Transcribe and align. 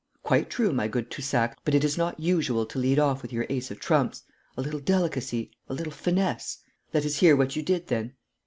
'Quite 0.23 0.49
true, 0.49 0.73
my 0.73 0.87
good 0.87 1.11
Toussac; 1.11 1.59
but 1.63 1.75
it 1.75 1.83
is 1.83 1.95
not 1.95 2.19
usual 2.19 2.65
to 2.65 2.79
lead 2.79 2.97
off 2.97 3.21
with 3.21 3.31
your 3.31 3.45
ace 3.49 3.69
of 3.69 3.79
trumps. 3.79 4.23
A 4.57 4.61
little 4.63 4.79
delicacy 4.79 5.51
a 5.69 5.75
little 5.75 5.93
finesse' 5.93 6.57
'Let 6.91 7.05
us 7.05 7.17
hear 7.17 7.35
what 7.35 7.55
you 7.55 7.61
did 7.61 7.85
then?' 7.85 8.15